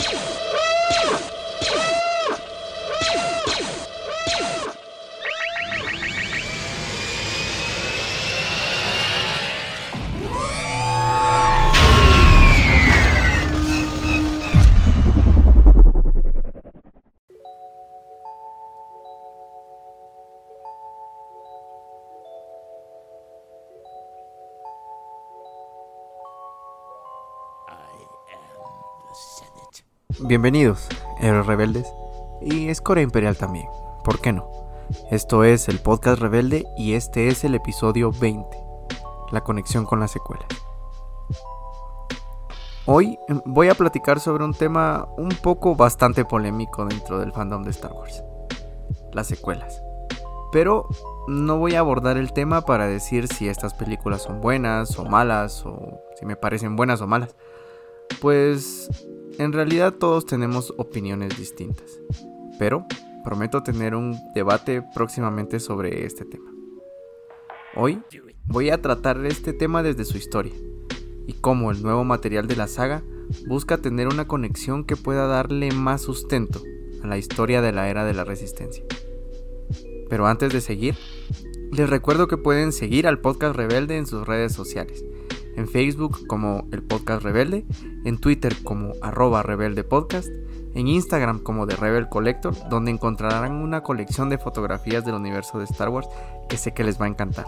you 0.00 0.37
Bienvenidos, 30.28 30.86
héroes 31.22 31.46
rebeldes 31.46 31.90
y 32.42 32.68
Escoria 32.68 33.02
Imperial 33.02 33.38
también, 33.38 33.66
¿por 34.04 34.20
qué 34.20 34.30
no? 34.30 34.46
Esto 35.10 35.42
es 35.42 35.70
el 35.70 35.78
podcast 35.78 36.20
rebelde 36.20 36.66
y 36.76 36.92
este 36.92 37.28
es 37.28 37.44
el 37.44 37.54
episodio 37.54 38.12
20, 38.12 38.46
la 39.32 39.40
conexión 39.40 39.86
con 39.86 40.00
las 40.00 40.10
secuelas. 40.10 40.46
Hoy 42.84 43.18
em, 43.28 43.40
voy 43.46 43.70
a 43.70 43.74
platicar 43.74 44.20
sobre 44.20 44.44
un 44.44 44.52
tema 44.52 45.08
un 45.16 45.30
poco 45.30 45.74
bastante 45.74 46.26
polémico 46.26 46.84
dentro 46.84 47.20
del 47.20 47.32
fandom 47.32 47.62
de 47.62 47.70
Star 47.70 47.94
Wars, 47.94 48.22
las 49.14 49.28
secuelas. 49.28 49.82
Pero 50.52 50.88
no 51.26 51.56
voy 51.56 51.74
a 51.74 51.78
abordar 51.78 52.18
el 52.18 52.34
tema 52.34 52.60
para 52.60 52.86
decir 52.86 53.28
si 53.28 53.48
estas 53.48 53.72
películas 53.72 54.24
son 54.24 54.42
buenas 54.42 54.98
o 54.98 55.06
malas 55.06 55.64
o 55.64 56.02
si 56.20 56.26
me 56.26 56.36
parecen 56.36 56.76
buenas 56.76 57.00
o 57.00 57.06
malas. 57.06 57.34
Pues 58.20 58.90
en 59.38 59.52
realidad 59.52 59.94
todos 59.94 60.26
tenemos 60.26 60.74
opiniones 60.76 61.38
distintas, 61.38 62.00
pero 62.58 62.84
prometo 63.24 63.62
tener 63.62 63.94
un 63.94 64.18
debate 64.34 64.82
próximamente 64.94 65.60
sobre 65.60 66.04
este 66.04 66.24
tema. 66.24 66.50
Hoy 67.76 68.02
voy 68.46 68.70
a 68.70 68.82
tratar 68.82 69.24
este 69.26 69.52
tema 69.52 69.84
desde 69.84 70.04
su 70.04 70.16
historia 70.16 70.54
y 71.26 71.34
cómo 71.34 71.70
el 71.70 71.82
nuevo 71.82 72.02
material 72.04 72.48
de 72.48 72.56
la 72.56 72.66
saga 72.66 73.04
busca 73.46 73.78
tener 73.78 74.08
una 74.08 74.26
conexión 74.26 74.84
que 74.84 74.96
pueda 74.96 75.26
darle 75.26 75.70
más 75.70 76.02
sustento 76.02 76.60
a 77.04 77.06
la 77.06 77.16
historia 77.16 77.62
de 77.62 77.72
la 77.72 77.88
era 77.88 78.04
de 78.04 78.14
la 78.14 78.24
resistencia. 78.24 78.84
Pero 80.08 80.26
antes 80.26 80.52
de 80.52 80.60
seguir, 80.60 80.96
les 81.70 81.88
recuerdo 81.88 82.26
que 82.26 82.38
pueden 82.38 82.72
seguir 82.72 83.06
al 83.06 83.20
podcast 83.20 83.54
Rebelde 83.54 83.98
en 83.98 84.06
sus 84.06 84.26
redes 84.26 84.52
sociales 84.52 85.04
en 85.58 85.66
Facebook 85.66 86.24
como 86.28 86.64
el 86.70 86.84
podcast 86.84 87.22
Rebelde, 87.22 87.66
en 88.04 88.18
Twitter 88.18 88.62
como 88.62 88.92
arroba 89.02 89.42
Rebelde 89.42 89.82
Podcast, 89.82 90.28
en 90.74 90.86
Instagram 90.86 91.40
como 91.40 91.66
The 91.66 91.74
Rebel 91.74 92.08
Collector, 92.08 92.54
donde 92.68 92.92
encontrarán 92.92 93.56
una 93.56 93.82
colección 93.82 94.28
de 94.28 94.38
fotografías 94.38 95.04
del 95.04 95.16
universo 95.16 95.58
de 95.58 95.64
Star 95.64 95.88
Wars 95.88 96.08
que 96.48 96.56
sé 96.56 96.72
que 96.72 96.84
les 96.84 97.00
va 97.00 97.06
a 97.06 97.08
encantar. 97.08 97.46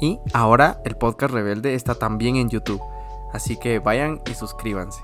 Y 0.00 0.20
ahora 0.32 0.80
el 0.84 0.96
podcast 0.96 1.34
Rebelde 1.34 1.74
está 1.74 1.96
también 1.96 2.36
en 2.36 2.48
YouTube, 2.48 2.80
así 3.32 3.56
que 3.56 3.80
vayan 3.80 4.20
y 4.30 4.34
suscríbanse. 4.34 5.02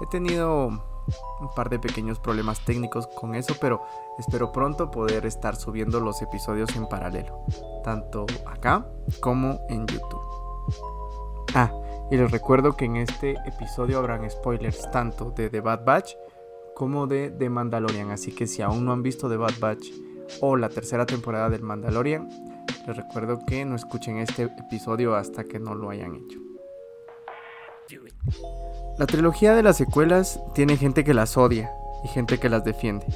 He 0.00 0.06
tenido 0.06 0.68
un 0.68 1.54
par 1.54 1.68
de 1.68 1.78
pequeños 1.78 2.18
problemas 2.18 2.64
técnicos 2.64 3.08
con 3.08 3.34
eso, 3.34 3.54
pero 3.60 3.82
espero 4.18 4.52
pronto 4.52 4.90
poder 4.90 5.26
estar 5.26 5.54
subiendo 5.54 6.00
los 6.00 6.22
episodios 6.22 6.74
en 6.76 6.88
paralelo, 6.88 7.44
tanto 7.84 8.24
acá 8.46 8.86
como 9.20 9.60
en 9.68 9.86
YouTube. 9.86 10.95
Ah, 11.54 11.70
y 12.10 12.16
les 12.16 12.30
recuerdo 12.30 12.76
que 12.76 12.84
en 12.84 12.96
este 12.96 13.36
episodio 13.46 13.98
habrán 13.98 14.28
spoilers 14.30 14.90
tanto 14.90 15.30
de 15.30 15.50
The 15.50 15.60
Bad 15.60 15.84
Batch 15.84 16.12
como 16.74 17.06
de 17.06 17.30
The 17.30 17.48
Mandalorian, 17.48 18.10
así 18.10 18.32
que 18.32 18.46
si 18.46 18.62
aún 18.62 18.84
no 18.84 18.92
han 18.92 19.02
visto 19.02 19.28
The 19.28 19.36
Bad 19.36 19.54
Batch 19.58 19.86
o 20.40 20.56
la 20.56 20.68
tercera 20.68 21.06
temporada 21.06 21.48
del 21.48 21.62
Mandalorian, 21.62 22.28
les 22.86 22.96
recuerdo 22.96 23.40
que 23.46 23.64
no 23.64 23.74
escuchen 23.74 24.18
este 24.18 24.44
episodio 24.44 25.14
hasta 25.14 25.44
que 25.44 25.58
no 25.58 25.74
lo 25.74 25.90
hayan 25.90 26.14
hecho. 26.14 26.38
La 28.98 29.06
trilogía 29.06 29.54
de 29.54 29.62
las 29.62 29.76
secuelas 29.76 30.40
tiene 30.54 30.76
gente 30.76 31.04
que 31.04 31.14
las 31.14 31.36
odia 31.36 31.70
y 32.04 32.08
gente 32.08 32.38
que 32.38 32.48
las 32.48 32.64
defiende. 32.64 33.06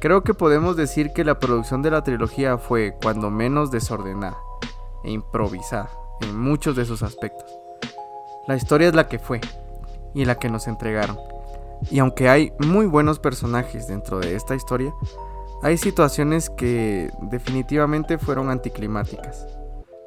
Creo 0.00 0.22
que 0.22 0.34
podemos 0.34 0.76
decir 0.76 1.12
que 1.12 1.24
la 1.24 1.38
producción 1.38 1.82
de 1.82 1.90
la 1.90 2.02
trilogía 2.02 2.56
fue 2.56 2.96
cuando 3.02 3.30
menos 3.30 3.70
desordenada 3.70 4.38
e 5.04 5.10
improvisada 5.10 5.90
en 6.20 6.38
muchos 6.38 6.76
de 6.76 6.84
sus 6.84 7.02
aspectos. 7.02 7.58
La 8.46 8.56
historia 8.56 8.88
es 8.88 8.94
la 8.94 9.08
que 9.08 9.18
fue 9.18 9.40
y 10.14 10.24
la 10.24 10.36
que 10.36 10.48
nos 10.48 10.66
entregaron. 10.66 11.18
Y 11.90 11.98
aunque 11.98 12.28
hay 12.28 12.52
muy 12.58 12.86
buenos 12.86 13.18
personajes 13.18 13.86
dentro 13.86 14.18
de 14.18 14.34
esta 14.34 14.54
historia, 14.54 14.92
hay 15.62 15.76
situaciones 15.76 16.50
que 16.50 17.10
definitivamente 17.22 18.18
fueron 18.18 18.50
anticlimáticas. 18.50 19.46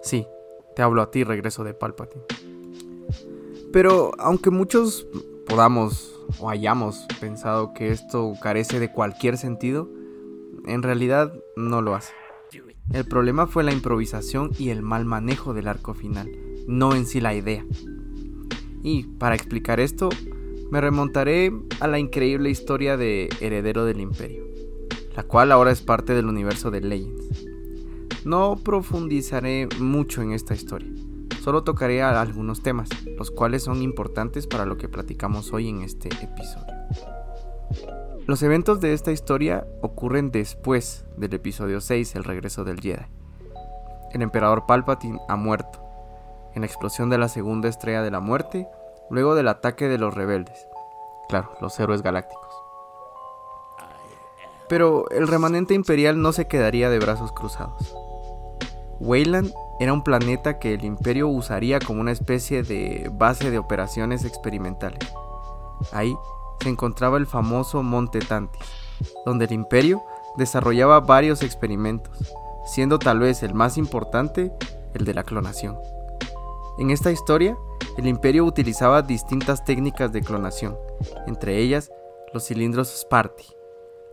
Sí, 0.02 0.28
te 0.76 0.82
hablo 0.82 1.02
a 1.02 1.12
ti, 1.12 1.24
regreso 1.24 1.64
de 1.64 1.74
Palpatine. 1.74 2.24
Pero 3.72 4.12
aunque 4.20 4.50
muchos 4.50 5.08
podamos 5.48 6.20
o 6.40 6.50
hayamos 6.50 7.06
pensado 7.20 7.74
que 7.74 7.92
esto 7.92 8.34
carece 8.42 8.80
de 8.80 8.92
cualquier 8.92 9.38
sentido, 9.38 9.90
en 10.66 10.84
realidad 10.84 11.34
no 11.56 11.82
lo 11.82 11.96
hace. 11.96 12.14
El 12.92 13.06
problema 13.06 13.48
fue 13.48 13.64
la 13.64 13.72
improvisación 13.72 14.52
y 14.60 14.70
el 14.70 14.82
mal 14.82 15.06
manejo 15.06 15.54
del 15.54 15.68
arco 15.68 15.94
final, 15.94 16.30
no 16.68 16.94
en 16.94 17.06
sí 17.06 17.22
la 17.22 17.34
idea. 17.34 17.66
Y 18.84 19.04
para 19.04 19.36
explicar 19.36 19.80
esto, 19.80 20.10
me 20.70 20.82
remontaré 20.82 21.54
a 21.80 21.88
la 21.88 22.00
increíble 22.00 22.50
historia 22.50 22.98
de 22.98 23.30
Heredero 23.40 23.86
del 23.86 24.02
Imperio, 24.02 24.46
la 25.16 25.24
cual 25.24 25.52
ahora 25.52 25.72
es 25.72 25.82
parte 25.82 26.14
del 26.14 26.26
universo 26.26 26.72
de 26.72 26.82
Legends. 26.82 27.46
No 28.26 28.58
profundizaré 28.64 29.70
mucho 29.80 30.22
en 30.22 30.34
esta 30.34 30.54
historia, 30.54 30.92
solo 31.42 31.64
tocaré 31.64 32.02
algunos 32.02 32.62
temas, 32.62 32.90
los 33.18 33.32
cuales 33.32 33.64
son 33.64 33.82
importantes 33.82 34.48
para 34.48 34.66
lo 34.66 34.78
que 34.78 34.90
platicamos 34.90 35.54
hoy 35.54 35.70
en 35.70 35.82
este 35.82 36.10
episodio. 36.10 36.74
Los 38.26 38.42
eventos 38.42 38.80
de 38.80 38.94
esta 38.94 39.12
historia 39.12 39.68
ocurren 39.82 40.32
después 40.32 41.06
del 41.18 41.34
episodio 41.34 41.82
6, 41.82 42.16
el 42.16 42.24
regreso 42.24 42.64
del 42.64 42.80
Jedi. 42.80 43.06
El 44.14 44.22
emperador 44.22 44.66
Palpatine 44.66 45.20
ha 45.28 45.36
muerto, 45.36 45.84
en 46.56 46.62
la 46.62 46.68
explosión 46.68 47.10
de 47.10 47.18
la 47.18 47.28
segunda 47.28 47.68
estrella 47.68 48.02
de 48.02 48.12
la 48.12 48.22
muerte, 48.22 48.66
luego 49.10 49.36
del 49.36 49.50
ataque 49.50 49.90
de 49.90 49.98
los 49.98 50.14
rebeldes. 50.14 50.70
Claro, 51.28 51.52
los 51.60 51.78
héroes 51.82 52.02
galácticos. 52.02 52.48
Pero 54.70 55.10
el 55.10 55.28
remanente 55.28 55.74
imperial 55.74 56.22
no 56.22 56.32
se 56.32 56.48
quedaría 56.48 56.90
de 56.90 57.00
brazos 57.00 57.34
cruzados. 57.34 57.94
Weyland 59.02 59.54
era 59.82 59.92
un 59.92 60.02
planeta 60.02 60.60
que 60.60 60.76
el 60.76 60.86
imperio 60.86 61.28
usaría 61.28 61.80
como 61.80 62.00
una 62.00 62.14
especie 62.14 62.64
de 62.64 63.12
base 63.12 63.52
de 63.52 63.58
operaciones 63.58 64.24
experimentales. 64.24 65.14
Ahí 65.92 66.16
se 66.64 66.70
encontraba 66.70 67.18
el 67.18 67.28
famoso 67.28 67.84
Monte 67.84 68.20
Tantis, 68.20 68.62
donde 69.26 69.46
el 69.46 69.52
imperio 69.52 70.02
desarrollaba 70.38 71.02
varios 71.02 71.44
experimentos, 71.44 72.34
siendo 72.66 73.00
tal 73.00 73.20
vez 73.20 73.44
el 73.44 73.54
más 73.54 73.78
importante 73.78 74.54
el 74.94 75.06
de 75.06 75.14
la 75.14 75.24
clonación. 75.24 75.78
En 76.78 76.90
esta 76.90 77.12
historia, 77.12 77.58
el 77.98 78.08
imperio 78.08 78.46
utilizaba 78.46 79.02
distintas 79.02 79.64
técnicas 79.66 80.12
de 80.12 80.22
clonación, 80.22 80.78
entre 81.28 81.60
ellas 81.60 81.92
los 82.34 82.46
cilindros 82.46 82.90
Sparty, 83.02 83.46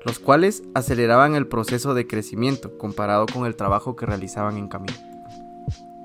los 0.04 0.18
cuales 0.18 0.62
aceleraban 0.74 1.34
el 1.34 1.46
proceso 1.46 1.94
de 1.94 2.06
crecimiento 2.06 2.76
comparado 2.76 3.26
con 3.26 3.46
el 3.46 3.56
trabajo 3.56 3.96
que 3.96 4.06
realizaban 4.06 4.56
en 4.56 4.68
camino. 4.68 4.98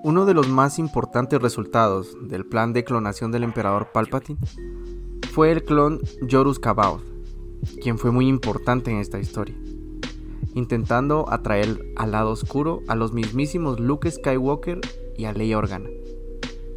Uno 0.03 0.25
de 0.25 0.35
los 0.35 0.47
más 0.47 0.77
importantes 0.77 1.41
resultados 1.41 2.15
del 2.29 2.45
plan 2.45 2.73
de 2.73 2.83
clonación 2.83 3.31
del 3.31 3.43
emperador 3.43 3.91
Palpatine 3.91 4.39
fue 5.35 5.51
el 5.51 5.65
clon 5.65 5.99
Jorus 6.31 6.59
Kabaoth, 6.59 7.03
quien 7.83 7.97
fue 7.97 8.09
muy 8.09 8.29
importante 8.29 8.89
en 8.89 8.99
esta 8.99 9.19
historia, 9.19 9.53
intentando 10.53 11.25
atraer 11.29 11.77
al 11.97 12.11
lado 12.13 12.31
oscuro 12.31 12.83
a 12.87 12.95
los 12.95 13.11
mismísimos 13.11 13.81
Luke 13.81 14.09
Skywalker 14.09 14.79
y 15.17 15.25
a 15.25 15.33
Leia 15.33 15.57
Organa. 15.57 15.89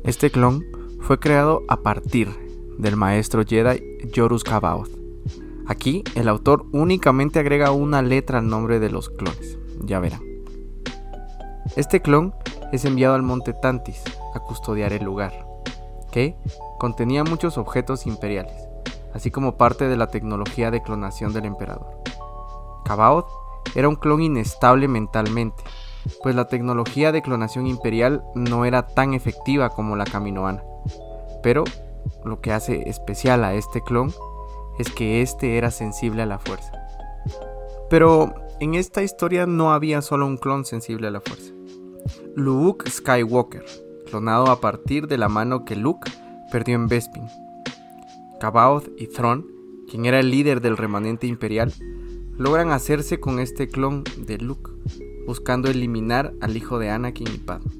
Este 0.02 0.32
clon 0.32 0.64
fue 0.99 1.20
creado 1.20 1.62
a 1.69 1.82
partir 1.82 2.31
del 2.78 2.96
maestro 2.96 3.44
Jedi 3.46 3.81
Jorus 4.12 4.43
Kabaoth. 4.43 4.90
Aquí 5.69 6.02
el 6.16 6.26
autor 6.26 6.66
únicamente 6.72 7.38
agrega 7.38 7.70
una 7.70 8.02
letra 8.02 8.40
al 8.40 8.49
nombre 8.49 8.81
de 8.81 8.90
los 8.90 9.08
clones, 9.08 9.56
ya 9.84 10.00
verán. 10.00 10.22
Este 11.76 12.02
clon 12.02 12.34
es 12.72 12.84
enviado 12.84 13.14
al 13.14 13.22
monte 13.22 13.52
Tantis 13.52 14.02
a 14.34 14.40
custodiar 14.40 14.93
el 14.93 15.04
lugar, 15.04 15.46
que 16.10 16.37
contenía 16.78 17.25
muchos 17.25 17.58
objetos 17.58 18.06
imperiales, 18.06 18.69
así 19.14 19.31
como 19.31 19.56
parte 19.56 19.88
de 19.88 19.96
la 19.96 20.08
tecnología 20.08 20.70
de 20.70 20.82
clonación 20.82 21.32
del 21.32 21.44
emperador. 21.44 22.02
Cabaoth 22.84 23.28
era 23.75 23.88
un 23.88 23.96
clon 23.96 24.22
inestable 24.22 24.88
mentalmente, 24.88 25.62
pues 26.22 26.34
la 26.34 26.46
tecnología 26.46 27.12
de 27.12 27.22
clonación 27.22 27.66
imperial 27.66 28.25
no 28.34 28.64
era 28.64 28.87
tan 28.87 29.14
efectiva 29.14 29.70
como 29.70 29.96
la 29.96 30.05
caminoana. 30.05 30.62
Pero 31.43 31.64
lo 32.25 32.40
que 32.40 32.52
hace 32.52 32.88
especial 32.88 33.44
a 33.44 33.54
este 33.54 33.82
clon 33.82 34.12
es 34.78 34.90
que 34.90 35.22
éste 35.22 35.58
era 35.58 35.70
sensible 35.70 36.22
a 36.22 36.26
la 36.26 36.38
fuerza. 36.38 36.72
Pero 37.90 38.34
en 38.61 38.75
esta 38.75 39.02
historia 39.02 39.46
no 39.46 39.72
había 39.72 40.02
solo 40.02 40.26
un 40.26 40.37
clon 40.37 40.64
sensible 40.64 41.08
a 41.08 41.11
la 41.11 41.20
fuerza. 41.20 41.52
Luke 42.34 42.88
Skywalker, 42.90 43.64
clonado 44.08 44.46
a 44.50 44.60
partir 44.60 45.06
de 45.06 45.19
la 45.19 45.28
mano 45.28 45.64
que 45.64 45.76
Luke 45.76 46.10
perdió 46.50 46.75
en 46.75 46.88
Bespin. 46.88 47.25
Cabaoth 48.40 48.88
y 48.96 49.06
Thrawn, 49.06 49.46
quien 49.88 50.06
era 50.06 50.20
el 50.20 50.31
líder 50.31 50.60
del 50.60 50.76
remanente 50.76 51.26
imperial, 51.26 51.72
logran 52.37 52.70
hacerse 52.70 53.20
con 53.20 53.40
este 53.40 53.69
clon 53.69 54.05
de 54.16 54.38
Luke, 54.38 54.70
buscando 55.26 55.69
eliminar 55.69 56.32
al 56.40 56.56
hijo 56.56 56.78
de 56.78 56.90
Anakin 56.90 57.28
y 57.28 57.38
Padme. 57.38 57.70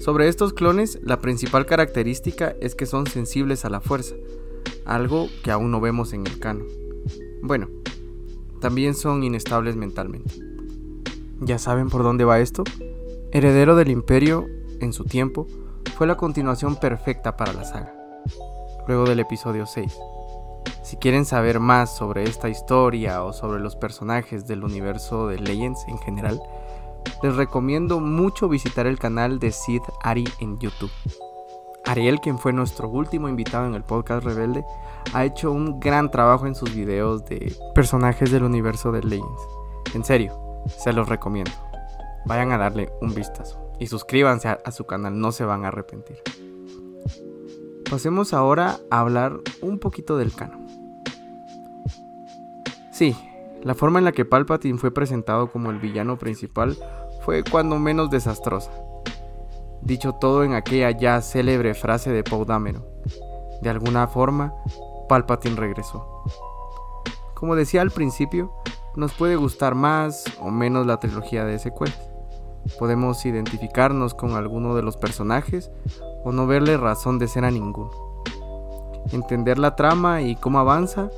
Sobre 0.00 0.28
estos 0.28 0.52
clones, 0.52 0.98
la 1.02 1.20
principal 1.20 1.66
característica 1.66 2.54
es 2.60 2.74
que 2.74 2.86
son 2.86 3.06
sensibles 3.06 3.64
a 3.64 3.70
la 3.70 3.80
fuerza, 3.80 4.14
algo 4.84 5.28
que 5.42 5.50
aún 5.50 5.70
no 5.70 5.80
vemos 5.80 6.12
en 6.12 6.26
el 6.26 6.38
canon. 6.38 6.66
Bueno, 7.42 7.68
también 8.60 8.94
son 8.94 9.22
inestables 9.22 9.76
mentalmente. 9.76 10.34
¿Ya 11.40 11.58
saben 11.58 11.88
por 11.88 12.02
dónde 12.02 12.24
va 12.24 12.40
esto? 12.40 12.64
Heredero 13.30 13.76
del 13.76 13.90
Imperio, 13.90 14.46
en 14.80 14.92
su 14.92 15.04
tiempo, 15.04 15.46
fue 15.96 16.06
la 16.06 16.16
continuación 16.16 16.76
perfecta 16.76 17.36
para 17.36 17.52
la 17.52 17.64
saga, 17.64 17.92
luego 18.86 19.04
del 19.04 19.20
episodio 19.20 19.66
6. 19.66 19.98
Si 20.82 20.96
quieren 20.96 21.24
saber 21.24 21.60
más 21.60 21.94
sobre 21.94 22.24
esta 22.24 22.48
historia 22.48 23.22
o 23.24 23.32
sobre 23.32 23.60
los 23.60 23.76
personajes 23.76 24.46
del 24.46 24.64
universo 24.64 25.26
de 25.26 25.38
Legends 25.38 25.84
en 25.88 25.98
general, 25.98 26.40
les 27.22 27.36
recomiendo 27.36 28.00
mucho 28.00 28.48
visitar 28.48 28.86
el 28.86 28.98
canal 28.98 29.38
de 29.38 29.52
Sid 29.52 29.82
Ari 30.02 30.24
en 30.40 30.58
YouTube. 30.58 30.90
Ariel, 31.84 32.20
quien 32.20 32.38
fue 32.38 32.52
nuestro 32.52 32.88
último 32.88 33.28
invitado 33.28 33.66
en 33.66 33.74
el 33.74 33.82
podcast 33.82 34.24
Rebelde, 34.24 34.64
ha 35.14 35.24
hecho 35.24 35.50
un 35.52 35.80
gran 35.80 36.10
trabajo 36.10 36.46
en 36.46 36.54
sus 36.54 36.74
videos 36.74 37.24
de 37.24 37.54
personajes 37.74 38.30
del 38.30 38.44
universo 38.44 38.92
de 38.92 39.02
Legends. 39.02 39.42
En 39.94 40.04
serio, 40.04 40.62
se 40.66 40.92
los 40.92 41.08
recomiendo. 41.08 41.52
Vayan 42.26 42.52
a 42.52 42.58
darle 42.58 42.90
un 43.00 43.14
vistazo 43.14 43.67
y 43.78 43.86
suscríbanse 43.86 44.48
a, 44.48 44.70
su 44.72 44.86
canal, 44.86 45.18
no 45.18 45.32
se 45.32 45.44
van 45.44 45.64
a 45.64 45.68
arrepentir. 45.68 46.18
Pasemos 47.88 48.34
ahora 48.34 48.78
a 48.90 49.00
hablar 49.00 49.40
un 49.62 49.78
poquito 49.78 50.16
del 50.16 50.34
canon. 50.34 50.66
Sí, 52.92 53.16
la 53.62 53.74
forma 53.74 53.98
en 53.98 54.04
la 54.04 54.12
que 54.12 54.24
Palpatine 54.24 54.78
fue 54.78 54.90
presentado 54.90 55.50
como 55.50 55.70
el 55.70 55.78
villano 55.78 56.18
principal 56.18 56.76
fue 57.24 57.44
cuando 57.44 57.78
menos 57.78 58.10
desastrosa. 58.10 58.70
Dicho 59.80 60.14
todo 60.14 60.44
en 60.44 60.54
aquella 60.54 60.90
ya 60.90 61.20
célebre 61.22 61.74
frase 61.74 62.10
de 62.10 62.24
Poe 62.24 62.44
Dameron. 62.44 62.84
De 63.62 63.70
alguna 63.70 64.06
forma, 64.08 64.54
Palpatine 65.08 65.56
regresó. 65.56 66.24
Como 67.34 67.54
decía 67.54 67.82
al 67.82 67.92
principio, 67.92 68.52
nos 68.96 69.12
puede 69.12 69.36
gustar 69.36 69.74
más 69.74 70.24
o 70.40 70.50
menos 70.50 70.86
la 70.86 70.98
trilogía 70.98 71.44
de 71.44 71.58
secuelas. 71.58 72.07
Podemos 72.78 73.24
identificarnos 73.24 74.14
con 74.14 74.32
alguno 74.32 74.74
de 74.74 74.82
los 74.82 74.96
personajes 74.96 75.70
o 76.24 76.32
no 76.32 76.46
verle 76.46 76.76
razón 76.76 77.18
de 77.18 77.28
ser 77.28 77.44
a 77.44 77.50
ninguno. 77.50 77.90
Entender 79.12 79.58
la 79.58 79.76
trama 79.76 80.22
y 80.22 80.36
cómo 80.36 80.58
avanza 80.58 81.10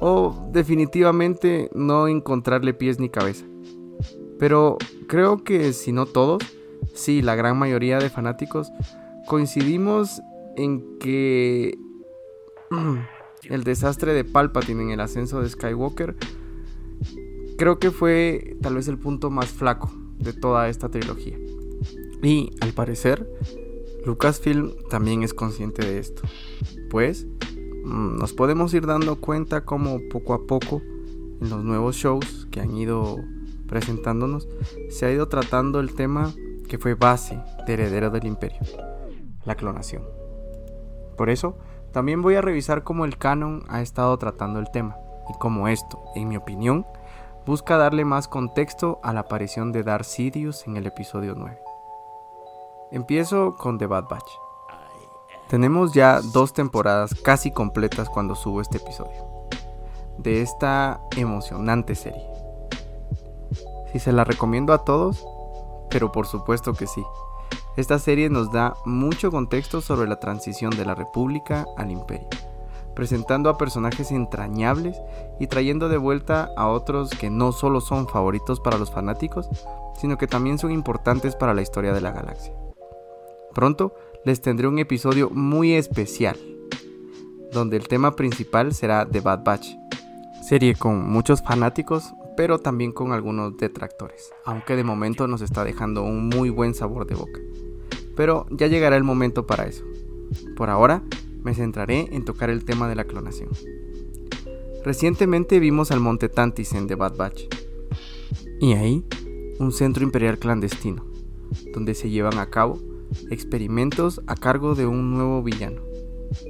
o 0.00 0.48
definitivamente 0.52 1.70
no 1.74 2.08
encontrarle 2.08 2.74
pies 2.74 2.98
ni 2.98 3.08
cabeza. 3.08 3.46
Pero 4.38 4.76
creo 5.08 5.42
que 5.42 5.72
si 5.72 5.92
no 5.92 6.06
todos, 6.06 6.42
sí, 6.94 7.22
la 7.22 7.34
gran 7.34 7.58
mayoría 7.58 7.98
de 7.98 8.10
fanáticos 8.10 8.70
coincidimos 9.26 10.20
en 10.56 10.98
que 10.98 11.78
el 13.44 13.64
desastre 13.64 14.12
de 14.12 14.24
Palpatine 14.24 14.82
en 14.82 14.90
el 14.90 15.00
ascenso 15.00 15.40
de 15.40 15.48
Skywalker 15.48 16.16
creo 17.56 17.78
que 17.78 17.90
fue 17.90 18.56
tal 18.62 18.76
vez 18.76 18.88
el 18.88 18.98
punto 18.98 19.30
más 19.30 19.46
flaco 19.46 19.90
de 20.18 20.32
toda 20.32 20.68
esta 20.68 20.88
trilogía. 20.88 21.38
Y 22.22 22.50
al 22.60 22.72
parecer, 22.72 23.28
Lucasfilm 24.04 24.72
también 24.90 25.22
es 25.22 25.34
consciente 25.34 25.86
de 25.86 25.98
esto, 25.98 26.22
pues 26.90 27.26
mm, 27.84 28.16
nos 28.18 28.32
podemos 28.32 28.74
ir 28.74 28.86
dando 28.86 29.16
cuenta 29.16 29.64
como 29.64 30.00
poco 30.10 30.34
a 30.34 30.46
poco 30.46 30.82
en 31.40 31.50
los 31.50 31.62
nuevos 31.62 31.96
shows 31.96 32.46
que 32.50 32.60
han 32.60 32.76
ido 32.76 33.18
presentándonos 33.68 34.48
se 34.88 35.06
ha 35.06 35.12
ido 35.12 35.28
tratando 35.28 35.78
el 35.78 35.94
tema 35.94 36.32
que 36.68 36.78
fue 36.78 36.94
base 36.94 37.38
de 37.66 37.74
Heredero 37.74 38.10
del 38.10 38.26
Imperio, 38.26 38.58
la 39.44 39.54
clonación. 39.54 40.02
Por 41.16 41.30
eso, 41.30 41.58
también 41.92 42.22
voy 42.22 42.34
a 42.34 42.40
revisar 42.40 42.82
cómo 42.82 43.04
el 43.04 43.16
canon 43.18 43.64
ha 43.68 43.80
estado 43.80 44.16
tratando 44.18 44.58
el 44.58 44.70
tema 44.70 44.96
y 45.28 45.38
cómo 45.38 45.68
esto, 45.68 46.02
en 46.14 46.28
mi 46.28 46.36
opinión, 46.36 46.86
busca 47.48 47.78
darle 47.78 48.04
más 48.04 48.28
contexto 48.28 49.00
a 49.02 49.14
la 49.14 49.20
aparición 49.20 49.72
de 49.72 49.82
Darth 49.82 50.04
Sidious 50.04 50.66
en 50.66 50.76
el 50.76 50.86
episodio 50.86 51.34
9. 51.34 51.58
Empiezo 52.90 53.56
con 53.56 53.78
The 53.78 53.86
Bad 53.86 54.04
Batch. 54.06 54.30
Tenemos 55.48 55.94
ya 55.94 56.20
dos 56.20 56.52
temporadas 56.52 57.14
casi 57.24 57.50
completas 57.50 58.10
cuando 58.10 58.34
subo 58.34 58.60
este 58.60 58.76
episodio, 58.76 59.48
de 60.18 60.42
esta 60.42 61.00
emocionante 61.16 61.94
serie. 61.94 62.22
Si 63.94 63.98
se 63.98 64.12
la 64.12 64.24
recomiendo 64.24 64.74
a 64.74 64.84
todos, 64.84 65.26
pero 65.88 66.12
por 66.12 66.26
supuesto 66.26 66.74
que 66.74 66.86
sí. 66.86 67.02
Esta 67.78 67.98
serie 67.98 68.28
nos 68.28 68.52
da 68.52 68.74
mucho 68.84 69.30
contexto 69.30 69.80
sobre 69.80 70.06
la 70.06 70.20
transición 70.20 70.72
de 70.72 70.84
la 70.84 70.94
República 70.94 71.64
al 71.78 71.92
Imperio 71.92 72.28
presentando 72.98 73.48
a 73.48 73.56
personajes 73.56 74.10
entrañables 74.10 75.00
y 75.38 75.46
trayendo 75.46 75.88
de 75.88 75.98
vuelta 75.98 76.50
a 76.56 76.66
otros 76.66 77.10
que 77.10 77.30
no 77.30 77.52
solo 77.52 77.80
son 77.80 78.08
favoritos 78.08 78.58
para 78.58 78.76
los 78.76 78.90
fanáticos, 78.90 79.48
sino 80.00 80.18
que 80.18 80.26
también 80.26 80.58
son 80.58 80.72
importantes 80.72 81.36
para 81.36 81.54
la 81.54 81.62
historia 81.62 81.92
de 81.92 82.00
la 82.00 82.10
galaxia. 82.10 82.52
Pronto 83.54 83.94
les 84.24 84.40
tendré 84.40 84.66
un 84.66 84.80
episodio 84.80 85.30
muy 85.30 85.74
especial, 85.74 86.36
donde 87.52 87.76
el 87.76 87.86
tema 87.86 88.16
principal 88.16 88.74
será 88.74 89.06
The 89.08 89.20
Bad 89.20 89.44
Batch, 89.44 89.68
serie 90.42 90.74
con 90.74 91.08
muchos 91.08 91.40
fanáticos, 91.40 92.12
pero 92.36 92.58
también 92.58 92.90
con 92.90 93.12
algunos 93.12 93.56
detractores, 93.58 94.32
aunque 94.44 94.74
de 94.74 94.82
momento 94.82 95.28
nos 95.28 95.40
está 95.40 95.62
dejando 95.62 96.02
un 96.02 96.28
muy 96.28 96.50
buen 96.50 96.74
sabor 96.74 97.06
de 97.06 97.14
boca. 97.14 97.38
Pero 98.16 98.48
ya 98.50 98.66
llegará 98.66 98.96
el 98.96 99.04
momento 99.04 99.46
para 99.46 99.66
eso. 99.66 99.84
Por 100.56 100.68
ahora, 100.68 101.04
me 101.42 101.54
centraré 101.54 102.08
en 102.12 102.24
tocar 102.24 102.50
el 102.50 102.64
tema 102.64 102.88
de 102.88 102.94
la 102.94 103.04
clonación. 103.04 103.50
Recientemente 104.84 105.58
vimos 105.60 105.90
al 105.90 106.00
Monte 106.00 106.28
Tantis 106.28 106.72
en 106.72 106.86
The 106.86 106.94
Bad 106.94 107.16
Batch. 107.16 107.42
Y 108.60 108.72
ahí, 108.72 109.04
un 109.58 109.72
centro 109.72 110.02
imperial 110.02 110.38
clandestino, 110.38 111.04
donde 111.72 111.94
se 111.94 112.10
llevan 112.10 112.38
a 112.38 112.50
cabo 112.50 112.78
experimentos 113.30 114.20
a 114.26 114.34
cargo 114.34 114.74
de 114.74 114.86
un 114.86 115.14
nuevo 115.14 115.42
villano, 115.42 115.82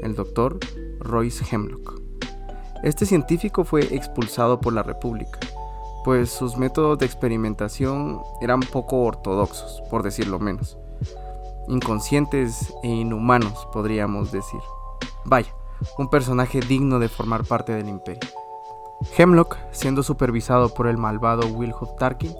el 0.02 0.14
Dr. 0.14 0.59
Royce 1.00 1.45
Hemlock. 1.50 2.00
Este 2.83 3.07
científico 3.07 3.64
fue 3.64 3.83
expulsado 3.95 4.61
por 4.61 4.73
la 4.73 4.83
República, 4.83 5.38
pues 6.04 6.30
sus 6.30 6.57
métodos 6.57 6.99
de 6.99 7.07
experimentación 7.07 8.21
eran 8.40 8.61
poco 8.61 9.02
ortodoxos, 9.02 9.83
por 9.90 10.02
decirlo 10.02 10.38
menos. 10.38 10.78
Inconscientes 11.68 12.73
e 12.83 12.88
inhumanos, 12.88 13.66
podríamos 13.73 14.33
decir. 14.33 14.61
Vaya, 15.28 15.54
un 15.99 16.08
personaje 16.08 16.61
digno 16.61 16.99
de 16.99 17.11
formar 17.11 17.44
parte 17.44 17.73
del 17.73 17.88
imperio. 17.88 18.30
Hemlock, 19.16 19.58
siendo 19.73 20.02
supervisado 20.02 20.73
por 20.73 20.87
el 20.87 20.97
malvado 20.97 21.47
Wilhood 21.47 21.97
Tarkin, 21.99 22.35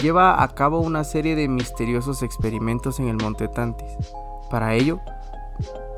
lleva 0.00 0.42
a 0.42 0.48
cabo 0.48 0.80
una 0.80 1.04
serie 1.04 1.36
de 1.36 1.46
misteriosos 1.46 2.24
experimentos 2.24 2.98
en 2.98 3.06
el 3.06 3.16
Monte 3.16 3.46
Tantis. 3.46 3.88
Para 4.50 4.74
ello, 4.74 4.98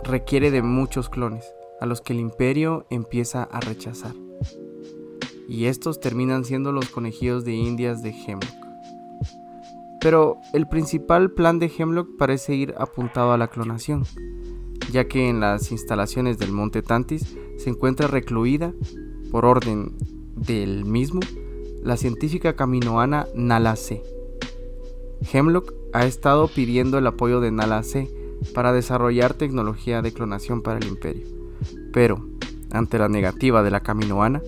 requiere 0.04 0.50
de 0.50 0.60
muchos 0.60 1.08
clones, 1.08 1.50
a 1.80 1.86
los 1.86 2.02
que 2.02 2.12
el 2.12 2.20
imperio 2.20 2.84
empieza 2.90 3.44
a 3.44 3.60
rechazar. 3.60 4.12
Y 5.48 5.64
estos 5.64 5.98
terminan 5.98 6.44
siendo 6.44 6.72
los 6.72 6.90
conejillos 6.90 7.46
de 7.46 7.54
indias 7.54 8.02
de 8.02 8.10
Hemlock. 8.10 8.54
Pero 10.00 10.36
el 10.52 10.68
principal 10.68 11.30
plan 11.30 11.58
de 11.58 11.72
Hemlock 11.76 12.06
parece 12.18 12.54
ir 12.54 12.74
apuntado 12.78 13.32
a 13.32 13.38
la 13.38 13.48
clonación, 13.48 14.04
ya 14.90 15.06
que 15.08 15.28
en 15.28 15.40
las 15.40 15.70
instalaciones 15.72 16.38
del 16.38 16.52
Monte 16.52 16.82
Tantis 16.82 17.36
se 17.56 17.70
encuentra 17.70 18.08
recluida, 18.08 18.72
por 19.30 19.44
orden 19.44 19.92
del 20.36 20.84
mismo, 20.84 21.20
la 21.82 21.96
científica 21.96 22.56
caminoana 22.56 23.26
Nala 23.34 23.76
C. 23.76 24.02
Hemlock 25.32 25.74
ha 25.92 26.06
estado 26.06 26.48
pidiendo 26.48 26.98
el 26.98 27.06
apoyo 27.06 27.40
de 27.40 27.50
Nala 27.50 27.82
C 27.82 28.10
para 28.54 28.72
desarrollar 28.72 29.34
tecnología 29.34 30.00
de 30.00 30.12
clonación 30.12 30.62
para 30.62 30.78
el 30.78 30.86
imperio, 30.86 31.26
pero, 31.92 32.26
ante 32.70 32.98
la 32.98 33.08
negativa 33.08 33.62
de 33.62 33.70
la 33.70 33.80
caminoana, 33.80 34.42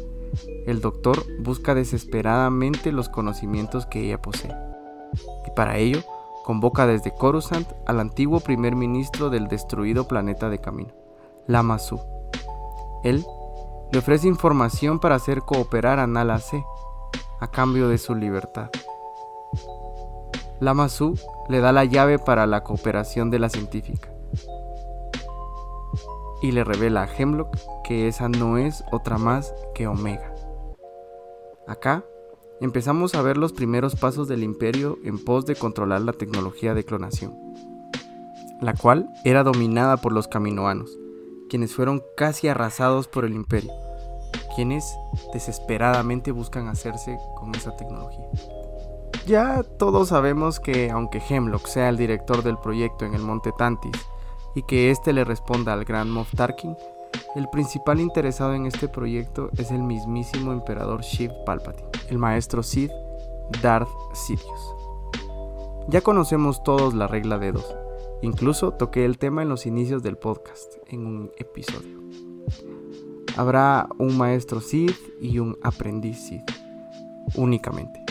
el 0.66 0.80
doctor 0.80 1.24
busca 1.40 1.74
desesperadamente 1.74 2.92
los 2.92 3.08
conocimientos 3.08 3.86
que 3.86 4.04
ella 4.04 4.22
posee, 4.22 4.54
y 5.46 5.56
para 5.56 5.78
ello 5.78 6.02
convoca 6.50 6.84
desde 6.84 7.14
Coruscant 7.14 7.68
al 7.86 8.00
antiguo 8.00 8.40
primer 8.40 8.74
ministro 8.74 9.30
del 9.30 9.46
destruido 9.46 10.08
planeta 10.08 10.50
de 10.50 10.58
camino, 10.58 10.92
Lama 11.46 11.78
Su. 11.78 12.00
Él 13.04 13.24
le 13.92 14.00
ofrece 14.00 14.26
información 14.26 14.98
para 14.98 15.14
hacer 15.14 15.42
cooperar 15.42 16.00
a 16.00 16.08
Nala 16.08 16.40
C 16.40 16.64
a 17.38 17.46
cambio 17.52 17.88
de 17.88 17.98
su 17.98 18.16
libertad. 18.16 18.68
Lama 20.58 20.88
Su 20.88 21.16
le 21.48 21.60
da 21.60 21.70
la 21.70 21.84
llave 21.84 22.18
para 22.18 22.48
la 22.48 22.64
cooperación 22.64 23.30
de 23.30 23.38
la 23.38 23.48
científica 23.48 24.12
y 26.42 26.50
le 26.50 26.64
revela 26.64 27.04
a 27.04 27.16
Hemlock 27.16 27.56
que 27.84 28.08
esa 28.08 28.28
no 28.28 28.58
es 28.58 28.82
otra 28.90 29.18
más 29.18 29.54
que 29.72 29.86
Omega. 29.86 30.34
Acá 31.68 32.04
empezamos 32.60 33.14
a 33.14 33.22
ver 33.22 33.36
los 33.36 33.52
primeros 33.52 33.96
pasos 33.96 34.28
del 34.28 34.42
imperio 34.42 34.98
en 35.04 35.22
pos 35.22 35.46
de 35.46 35.56
controlar 35.56 36.02
la 36.02 36.12
tecnología 36.12 36.74
de 36.74 36.84
clonación, 36.84 37.34
la 38.60 38.74
cual 38.74 39.08
era 39.24 39.42
dominada 39.42 39.96
por 39.96 40.12
los 40.12 40.28
caminoanos, 40.28 40.90
quienes 41.48 41.74
fueron 41.74 42.02
casi 42.16 42.48
arrasados 42.48 43.08
por 43.08 43.24
el 43.24 43.34
imperio, 43.34 43.72
quienes 44.54 44.84
desesperadamente 45.32 46.32
buscan 46.32 46.68
hacerse 46.68 47.18
con 47.36 47.54
esa 47.54 47.76
tecnología. 47.76 48.26
Ya 49.26 49.62
todos 49.62 50.08
sabemos 50.08 50.60
que 50.60 50.90
aunque 50.90 51.22
Hemlock 51.28 51.66
sea 51.66 51.88
el 51.88 51.96
director 51.96 52.42
del 52.42 52.58
proyecto 52.58 53.04
en 53.04 53.14
el 53.14 53.22
monte 53.22 53.52
Tantis 53.56 53.96
y 54.54 54.62
que 54.62 54.90
éste 54.90 55.12
le 55.12 55.24
responda 55.24 55.72
al 55.72 55.84
gran 55.84 56.10
Moff 56.10 56.34
Tarkin, 56.34 56.76
el 57.36 57.48
principal 57.48 58.00
interesado 58.00 58.54
en 58.54 58.66
este 58.66 58.88
proyecto 58.88 59.50
es 59.56 59.70
el 59.70 59.82
mismísimo 59.82 60.52
emperador 60.52 61.02
Shiv 61.02 61.30
Palpatine, 61.46 61.88
el 62.08 62.18
maestro 62.18 62.62
Sith 62.62 62.90
Darth 63.62 63.88
Sidious. 64.14 64.74
Ya 65.88 66.00
conocemos 66.00 66.62
todos 66.62 66.94
la 66.94 67.06
regla 67.06 67.38
de 67.38 67.52
dos, 67.52 67.76
incluso 68.22 68.72
toqué 68.72 69.04
el 69.04 69.18
tema 69.18 69.42
en 69.42 69.48
los 69.48 69.66
inicios 69.66 70.02
del 70.02 70.16
podcast, 70.16 70.74
en 70.88 71.06
un 71.06 71.30
episodio. 71.38 72.00
Habrá 73.36 73.88
un 73.98 74.18
maestro 74.18 74.60
Sith 74.60 74.98
y 75.20 75.38
un 75.38 75.56
aprendiz 75.62 76.18
Sith, 76.18 76.50
únicamente. 77.36 78.04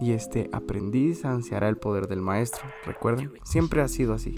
Y 0.00 0.12
este 0.12 0.48
aprendiz 0.52 1.24
ansiará 1.24 1.68
el 1.68 1.76
poder 1.76 2.08
del 2.08 2.20
maestro, 2.20 2.62
recuerden, 2.84 3.32
siempre 3.44 3.82
ha 3.82 3.88
sido 3.88 4.14
así. 4.14 4.34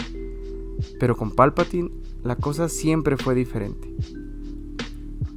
Pero 0.99 1.17
con 1.17 1.31
Palpatine 1.33 1.91
la 2.23 2.37
cosa 2.37 2.69
siempre 2.69 3.17
fue 3.17 3.35
diferente. 3.35 3.95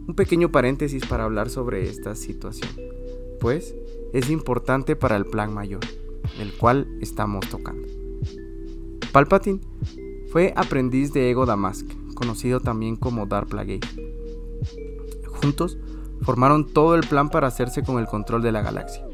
Un 0.08 0.16
pequeño 0.16 0.52
paréntesis 0.52 1.06
para 1.06 1.24
hablar 1.24 1.50
sobre 1.50 1.90
esta 1.90 2.16
situación, 2.16 2.70
pues 3.40 3.74
es 4.12 4.30
importante 4.30 4.96
para 4.96 5.16
el 5.16 5.26
plan 5.26 5.54
mayor, 5.54 5.82
el 6.40 6.54
cual 6.54 6.88
estamos 7.02 7.48
tocando. 7.50 7.88
Palpatine 9.12 9.62
fue 10.32 10.54
aprendiz 10.56 11.14
de 11.14 11.30
Ego 11.30 11.46
Damask, 11.46 11.88
conocido 12.16 12.60
también 12.60 12.96
como 12.96 13.26
Darth 13.26 13.50
Plagueis. 13.50 13.82
Juntos 15.42 15.78
formaron 16.22 16.68
todo 16.68 16.96
el 16.96 17.08
plan 17.08 17.30
para 17.30 17.48
hacerse 17.48 17.84
con 17.84 18.00
el 18.00 18.08
control 18.08 18.42
de 18.42 18.52
la 18.52 18.62
galaxia. 18.62 19.06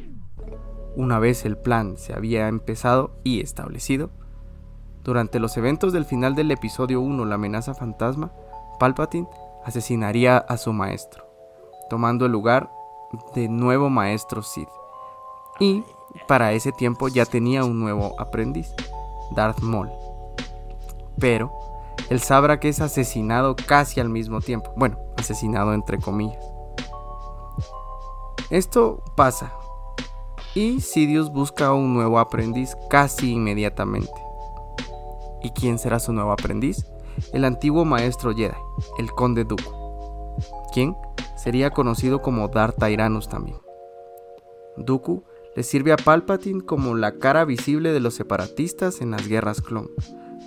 Una 0.96 1.20
vez 1.20 1.46
el 1.46 1.58
plan 1.58 1.98
se 1.98 2.14
había 2.14 2.48
empezado 2.48 3.20
y 3.24 3.42
establecido, 3.42 4.12
durante 5.10 5.40
los 5.40 5.58
eventos 5.58 5.92
del 5.92 6.06
final 6.06 6.36
del 6.36 6.52
episodio 6.52 7.02
1, 7.02 7.26
La 7.26 7.34
amenaza 7.34 7.74
fantasma, 7.74 8.32
Palpatine 8.80 9.28
asesinaría 9.66 10.38
a 10.38 10.56
su 10.56 10.72
maestro, 10.72 11.26
tomando 11.90 12.28
el 12.28 12.32
lugar 12.32 12.70
de 13.34 13.50
nuevo 13.50 13.90
maestro 13.90 14.44
Sid. 14.44 14.68
Y 15.60 15.84
para 16.28 16.52
ese 16.52 16.72
tiempo 16.72 17.08
ya 17.08 17.26
tenía 17.26 17.66
un 17.66 17.80
nuevo 17.80 18.14
aprendiz, 18.20 18.72
Darth 19.32 19.62
Maul. 19.62 19.90
Pero 21.18 21.52
él 22.12 22.20
sabrá 22.20 22.60
que 22.60 22.70
es 22.70 22.80
asesinado 22.80 23.56
casi 23.56 24.00
al 24.00 24.10
mismo 24.10 24.42
tiempo. 24.42 24.72
Bueno, 24.78 25.00
asesinado 25.18 25.74
entre 25.74 25.98
comillas. 25.98 26.46
Esto 28.52 29.04
pasa. 29.16 29.52
Y 30.54 30.82
Sidious 30.82 31.32
busca 31.32 31.74
un 31.74 31.96
nuevo 31.96 32.20
aprendiz 32.20 32.78
casi 32.92 33.34
inmediatamente. 33.34 34.29
¿Y 35.44 35.52
quién 35.52 35.80
será 35.80 36.00
su 36.00 36.14
nuevo 36.14 36.32
aprendiz? 36.32 36.86
El 37.34 37.46
antiguo 37.46 37.86
maestro 37.86 38.34
Jedi, 38.34 38.56
el 38.98 39.10
conde 39.12 39.44
Dooku, 39.44 39.72
quien 40.74 40.96
sería 41.38 41.72
conocido 41.72 42.22
como 42.22 42.48
Darth 42.48 42.78
Tyrannus 42.80 43.28
también. 43.28 43.58
Dooku 44.78 45.24
le 45.56 45.64
sirve 45.64 45.92
a 45.92 45.98
Palpatine 45.98 46.62
como 46.62 46.96
la 46.96 47.18
cara 47.18 47.46
visible 47.46 47.92
de 47.92 48.00
los 48.00 48.14
separatistas 48.14 49.02
en 49.02 49.12
las 49.12 49.28
guerras 49.28 49.62
clon, 49.62 49.90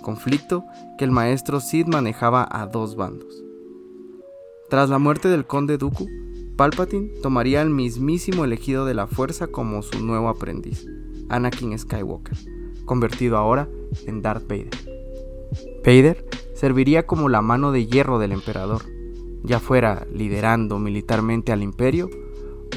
conflicto 0.01 0.63
que 0.97 1.05
el 1.05 1.11
maestro 1.11 1.59
Sid 1.59 1.87
manejaba 1.87 2.47
a 2.49 2.65
dos 2.67 2.95
bandos. 2.95 3.43
Tras 4.69 4.89
la 4.89 4.97
muerte 4.97 5.27
del 5.27 5.45
conde 5.45 5.77
Dooku, 5.77 6.07
Palpatine 6.57 7.09
tomaría 7.21 7.61
al 7.61 7.69
mismísimo 7.69 8.45
elegido 8.45 8.85
de 8.85 8.93
la 8.93 9.07
fuerza 9.07 9.47
como 9.47 9.81
su 9.81 10.03
nuevo 10.03 10.29
aprendiz, 10.29 10.87
Anakin 11.29 11.77
Skywalker, 11.77 12.37
convertido 12.85 13.37
ahora 13.37 13.67
en 14.05 14.21
Darth 14.21 14.47
Vader. 14.47 14.69
Vader 15.85 16.25
serviría 16.53 17.05
como 17.05 17.29
la 17.29 17.41
mano 17.41 17.71
de 17.71 17.85
hierro 17.85 18.19
del 18.19 18.31
emperador, 18.31 18.83
ya 19.43 19.59
fuera 19.59 20.07
liderando 20.13 20.79
militarmente 20.79 21.51
al 21.51 21.63
imperio 21.63 22.09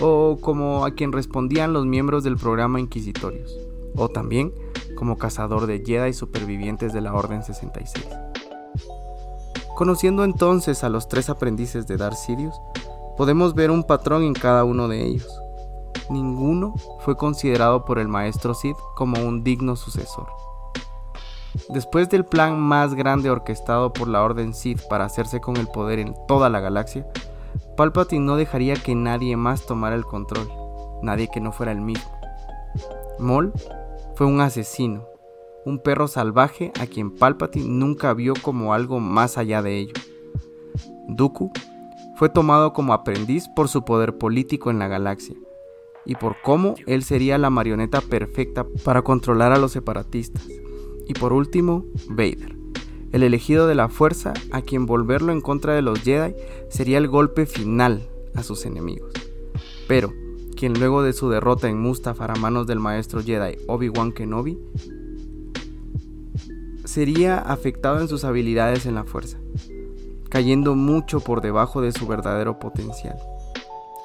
o 0.00 0.38
como 0.40 0.84
a 0.84 0.90
quien 0.90 1.12
respondían 1.12 1.72
los 1.72 1.86
miembros 1.86 2.24
del 2.24 2.36
programa 2.36 2.80
Inquisitorios, 2.80 3.56
o 3.94 4.08
también 4.08 4.52
como 4.96 5.18
cazador 5.18 5.66
de 5.66 5.82
Jedi 5.84 6.12
supervivientes 6.12 6.92
de 6.92 7.00
la 7.00 7.14
Orden 7.14 7.42
66. 7.42 8.06
Conociendo 9.74 10.24
entonces 10.24 10.84
a 10.84 10.88
los 10.88 11.08
tres 11.08 11.28
aprendices 11.28 11.86
de 11.86 11.96
Darth 11.96 12.16
Sidious, 12.16 12.58
podemos 13.16 13.54
ver 13.54 13.70
un 13.70 13.84
patrón 13.84 14.22
en 14.22 14.32
cada 14.32 14.64
uno 14.64 14.88
de 14.88 15.06
ellos. 15.06 15.28
Ninguno 16.08 16.74
fue 17.00 17.16
considerado 17.16 17.84
por 17.84 17.98
el 17.98 18.06
maestro 18.06 18.54
Sid 18.54 18.76
como 18.94 19.20
un 19.26 19.42
digno 19.42 19.74
sucesor. 19.74 20.28
Después 21.70 22.08
del 22.08 22.24
plan 22.24 22.60
más 22.60 22.94
grande 22.94 23.30
orquestado 23.30 23.92
por 23.92 24.08
la 24.08 24.22
Orden 24.22 24.54
Sith 24.54 24.82
para 24.88 25.04
hacerse 25.04 25.40
con 25.40 25.56
el 25.56 25.66
poder 25.66 25.98
en 25.98 26.14
toda 26.28 26.48
la 26.48 26.60
galaxia, 26.60 27.06
Palpatine 27.76 28.24
no 28.24 28.36
dejaría 28.36 28.74
que 28.74 28.94
nadie 28.94 29.36
más 29.36 29.66
tomara 29.66 29.96
el 29.96 30.04
control, 30.04 30.48
nadie 31.02 31.28
que 31.28 31.40
no 31.40 31.52
fuera 31.52 31.72
el 31.72 31.80
mismo. 31.80 32.10
Maul 33.18 33.52
fue 34.14 34.26
un 34.26 34.40
asesino, 34.40 35.06
un 35.64 35.78
perro 35.80 36.06
salvaje 36.06 36.72
a 36.80 36.86
quien 36.86 37.10
Palpatine 37.10 37.68
nunca 37.68 38.12
vio 38.14 38.34
como 38.40 38.74
algo 38.74 39.00
más 39.00 39.38
allá 39.38 39.62
de 39.62 39.78
ello. 39.78 39.94
Dooku 41.08 41.50
fue 42.16 42.28
tomado 42.28 42.72
como 42.72 42.92
aprendiz 42.92 43.48
por 43.48 43.68
su 43.68 43.84
poder 43.84 44.18
político 44.18 44.70
en 44.70 44.78
la 44.78 44.88
galaxia 44.88 45.36
y 46.06 46.14
por 46.14 46.36
cómo 46.42 46.76
él 46.86 47.02
sería 47.02 47.36
la 47.36 47.50
marioneta 47.50 48.00
perfecta 48.00 48.64
para 48.84 49.02
controlar 49.02 49.52
a 49.52 49.58
los 49.58 49.72
separatistas. 49.72 50.48
Y 51.08 51.14
por 51.14 51.32
último, 51.32 51.84
Vader, 52.08 52.56
el 53.12 53.22
elegido 53.22 53.66
de 53.66 53.74
la 53.74 53.88
fuerza 53.88 54.32
a 54.52 54.62
quien 54.62 54.86
volverlo 54.86 55.32
en 55.32 55.40
contra 55.40 55.74
de 55.74 55.82
los 55.82 56.00
Jedi 56.00 56.34
sería 56.68 56.98
el 56.98 57.08
golpe 57.08 57.46
final 57.46 58.08
a 58.34 58.42
sus 58.42 58.64
enemigos. 58.66 59.12
Pero, 59.88 60.12
quien 60.56 60.74
luego 60.74 61.02
de 61.02 61.12
su 61.12 61.28
derrota 61.28 61.68
en 61.68 61.78
Mustafar 61.80 62.30
a 62.30 62.36
manos 62.36 62.66
del 62.66 62.80
maestro 62.80 63.22
Jedi 63.22 63.56
Obi-Wan 63.66 64.12
Kenobi, 64.12 64.58
sería 66.84 67.38
afectado 67.38 68.00
en 68.00 68.08
sus 68.08 68.24
habilidades 68.24 68.86
en 68.86 68.94
la 68.94 69.04
fuerza, 69.04 69.38
cayendo 70.30 70.74
mucho 70.74 71.20
por 71.20 71.40
debajo 71.40 71.82
de 71.82 71.92
su 71.92 72.06
verdadero 72.06 72.58
potencial. 72.58 73.16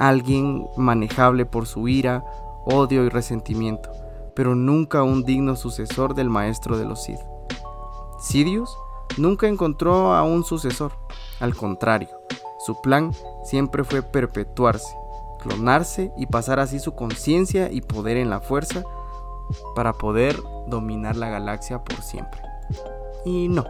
Alguien 0.02 0.68
manejable 0.78 1.46
por 1.46 1.68
su 1.68 1.88
ira, 1.88 2.26
odio 2.66 3.06
y 3.06 3.10
resentimiento, 3.10 3.92
pero 4.36 4.56
nunca 4.56 5.04
un 5.04 5.24
digno 5.24 5.56
sucesor 5.56 6.16
del 6.16 6.28
maestro 6.28 6.76
de 6.76 6.86
los 6.86 7.04
Sith. 7.04 7.20
Sidious 8.20 8.76
nunca 9.20 9.48
encontró 9.48 10.16
a 10.16 10.24
un 10.24 10.44
sucesor, 10.44 10.92
al 11.40 11.56
contrario, 11.56 12.10
su 12.66 12.82
plan 12.82 13.12
siempre 13.44 13.84
fue 13.84 14.02
perpetuarse, 14.02 14.96
clonarse 15.40 16.12
y 16.18 16.26
pasar 16.26 16.60
así 16.60 16.80
su 16.80 16.96
conciencia 16.96 17.72
y 17.72 17.82
poder 17.82 18.18
en 18.18 18.32
la 18.32 18.40
fuerza 18.40 18.84
para 19.76 19.94
poder 19.94 20.36
dominar 20.66 21.16
la 21.16 21.30
galaxia 21.30 21.84
por 21.84 22.02
siempre. 22.02 22.42
Y 23.24 23.50
no, 23.50 23.68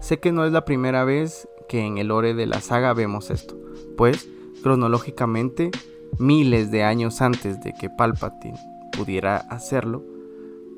sé 0.00 0.18
que 0.18 0.32
no 0.32 0.46
es 0.46 0.52
la 0.52 0.64
primera 0.64 1.04
vez 1.04 1.46
que 1.68 1.84
en 1.84 1.98
el 1.98 2.08
lore 2.08 2.32
de 2.32 2.46
la 2.46 2.62
saga 2.62 2.94
vemos 2.94 3.30
esto, 3.30 3.54
pues 3.98 4.28
cronológicamente, 4.64 5.70
miles 6.18 6.70
de 6.70 6.84
años 6.84 7.20
antes 7.20 7.60
de 7.60 7.74
que 7.74 7.90
Palpatine 7.90 8.58
pudiera 8.96 9.36
hacerlo, 9.36 10.02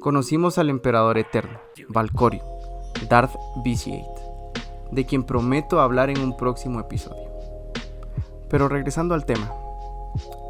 conocimos 0.00 0.59
al 0.59 0.71
emperador 0.71 1.19
eterno, 1.19 1.61
Valcorio, 1.88 2.43
Darth 3.09 3.37
Vitiate, 3.62 4.21
de 4.90 5.07
quien 5.07 5.23
prometo 5.23 5.81
hablar 5.81 6.11
en 6.11 6.19
un 6.19 6.37
próximo 6.37 6.81
episodio. 6.81 7.31
Pero 8.50 8.69
regresando 8.69 9.14
al 9.14 9.25
tema, 9.25 9.52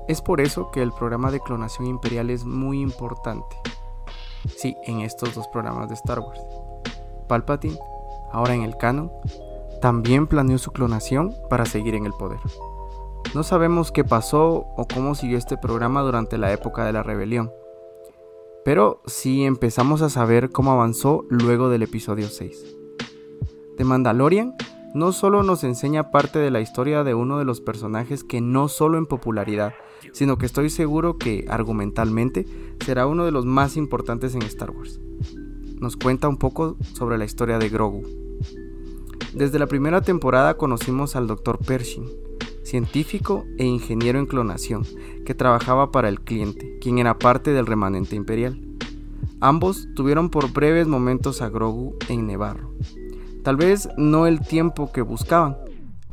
es 0.08 0.22
por 0.22 0.40
eso 0.40 0.70
que 0.70 0.80
el 0.80 0.92
programa 0.92 1.30
de 1.30 1.40
clonación 1.40 1.88
imperial 1.88 2.30
es 2.30 2.46
muy 2.46 2.80
importante. 2.80 3.54
Sí, 4.56 4.78
en 4.86 5.00
estos 5.00 5.34
dos 5.34 5.46
programas 5.48 5.90
de 5.90 5.94
Star 5.96 6.20
Wars. 6.20 6.40
Palpatine, 7.28 7.78
ahora 8.32 8.54
en 8.54 8.62
el 8.62 8.78
canon, 8.78 9.12
también 9.82 10.26
planeó 10.26 10.56
su 10.56 10.70
clonación 10.70 11.34
para 11.50 11.66
seguir 11.66 11.94
en 11.94 12.06
el 12.06 12.14
poder. 12.14 12.40
No 13.36 13.42
sabemos 13.42 13.92
qué 13.92 14.02
pasó 14.02 14.64
o 14.78 14.86
cómo 14.88 15.14
siguió 15.14 15.36
este 15.36 15.58
programa 15.58 16.00
durante 16.00 16.38
la 16.38 16.54
época 16.54 16.86
de 16.86 16.94
la 16.94 17.02
rebelión, 17.02 17.52
pero 18.64 19.02
sí 19.04 19.44
empezamos 19.44 20.00
a 20.00 20.08
saber 20.08 20.48
cómo 20.48 20.72
avanzó 20.72 21.26
luego 21.28 21.68
del 21.68 21.82
episodio 21.82 22.28
6. 22.28 22.64
The 23.76 23.84
Mandalorian 23.84 24.54
no 24.94 25.12
solo 25.12 25.42
nos 25.42 25.64
enseña 25.64 26.10
parte 26.10 26.38
de 26.38 26.50
la 26.50 26.62
historia 26.62 27.04
de 27.04 27.12
uno 27.12 27.38
de 27.38 27.44
los 27.44 27.60
personajes 27.60 28.24
que 28.24 28.40
no 28.40 28.68
solo 28.68 28.96
en 28.96 29.04
popularidad, 29.04 29.74
sino 30.12 30.38
que 30.38 30.46
estoy 30.46 30.70
seguro 30.70 31.18
que 31.18 31.44
argumentalmente 31.50 32.46
será 32.82 33.06
uno 33.06 33.26
de 33.26 33.32
los 33.32 33.44
más 33.44 33.76
importantes 33.76 34.34
en 34.34 34.44
Star 34.44 34.70
Wars. 34.70 34.98
Nos 35.78 35.98
cuenta 35.98 36.26
un 36.26 36.38
poco 36.38 36.78
sobre 36.94 37.18
la 37.18 37.26
historia 37.26 37.58
de 37.58 37.68
Grogu. 37.68 38.02
Desde 39.34 39.58
la 39.58 39.66
primera 39.66 40.00
temporada 40.00 40.56
conocimos 40.56 41.16
al 41.16 41.26
Dr. 41.26 41.58
Pershing, 41.58 42.24
científico 42.66 43.44
e 43.58 43.64
ingeniero 43.64 44.18
en 44.18 44.26
clonación, 44.26 44.84
que 45.24 45.34
trabajaba 45.34 45.90
para 45.92 46.08
el 46.08 46.20
cliente, 46.20 46.78
quien 46.80 46.98
era 46.98 47.18
parte 47.18 47.52
del 47.52 47.66
remanente 47.66 48.16
imperial. 48.16 48.60
Ambos 49.40 49.88
tuvieron 49.94 50.30
por 50.30 50.52
breves 50.52 50.86
momentos 50.86 51.42
a 51.42 51.48
Grogu 51.48 51.96
en 52.08 52.26
Nevarro, 52.26 52.72
Tal 53.46 53.56
vez 53.56 53.88
no 53.96 54.26
el 54.26 54.40
tiempo 54.40 54.90
que 54.90 55.02
buscaban, 55.02 55.56